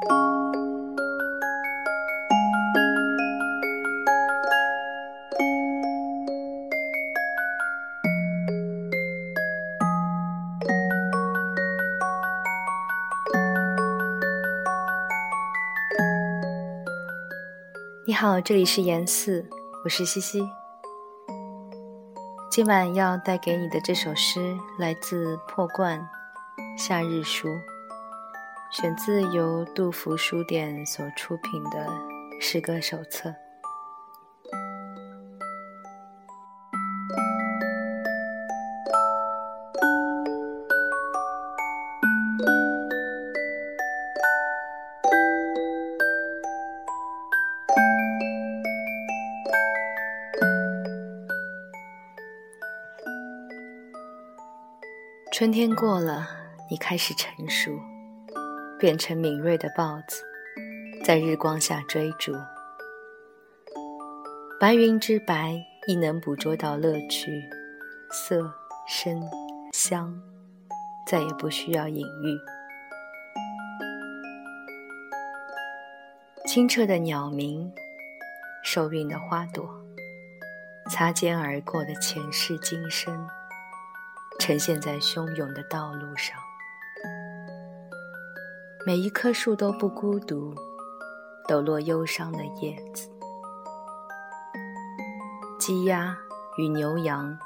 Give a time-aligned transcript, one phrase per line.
[0.00, 0.06] 你
[18.14, 19.44] 好，这里是言四，
[19.84, 20.48] 我是西西。
[22.50, 26.00] 今晚要带给你的这首诗来自破罐
[26.78, 27.48] 《夏日书》，
[28.80, 31.84] 选自由杜甫书店所出品的
[32.40, 33.34] 诗歌手册。
[55.32, 56.28] 春天过了，
[56.70, 57.72] 你开始成熟，
[58.78, 60.22] 变成敏锐的豹子，
[61.04, 62.32] 在日光下追逐。
[64.60, 67.42] 白云之白，亦能捕捉到乐趣，
[68.10, 68.52] 色、
[68.86, 69.22] 声、
[69.72, 70.14] 香，
[71.06, 72.38] 再也不需要隐喻。
[76.46, 77.72] 清澈的鸟鸣，
[78.62, 79.68] 受孕的花朵，
[80.90, 83.28] 擦肩而过的前世今生。
[84.38, 86.38] 呈现在汹涌的道路上，
[88.86, 90.54] 每一棵树都不孤独，
[91.46, 93.10] 抖落忧伤的叶子。
[95.58, 96.16] 鸡鸭
[96.56, 97.36] 与牛羊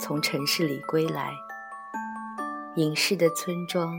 [0.00, 1.32] 从城市里归来，
[2.76, 3.94] 隐士的村庄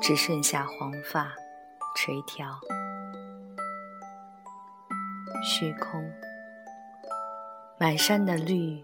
[0.00, 1.30] 只剩下黄发
[1.96, 2.46] 垂髫，
[5.42, 6.10] 虚空，
[7.78, 8.82] 满山的绿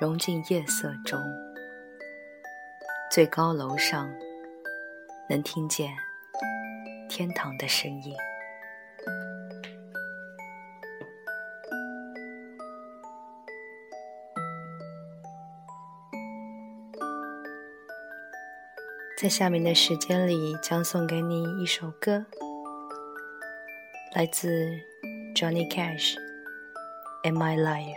[0.00, 1.20] 融进夜色中。
[3.10, 4.08] 最高楼上，
[5.28, 5.92] 能听见
[7.18, 8.14] 天堂的声音。
[19.20, 22.24] 在下面的时间里，将送给你一首歌，
[24.14, 24.70] 来自
[25.34, 26.14] Johnny Cash，
[27.28, 27.96] 《In My Life》。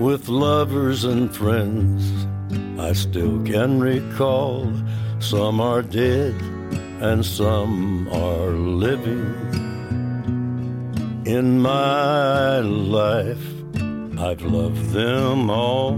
[0.00, 2.26] with lovers and friends.
[2.80, 4.72] I still can recall
[5.18, 6.34] some are dead
[7.02, 9.26] and some are living.
[11.26, 13.46] In my life,
[14.18, 15.92] I've loved them all.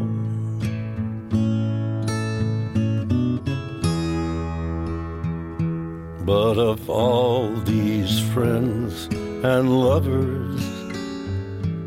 [6.24, 9.06] But of all these friends
[9.44, 10.91] and lovers,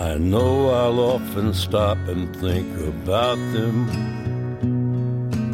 [0.00, 3.88] I know I'll often stop and think about them.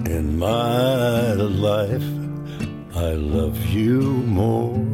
[0.07, 2.05] In my life,
[2.95, 4.94] I love you more.